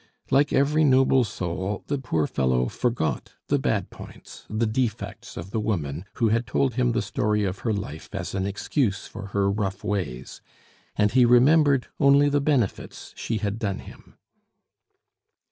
[0.31, 5.59] Like every noble soul, the poor fellow forgot the bad points, the defects of the
[5.59, 9.47] woman who had told him the story of her life as an excuse for her
[9.51, 10.41] rough ways,
[10.95, 14.15] and he remembered only the benefits she had done him.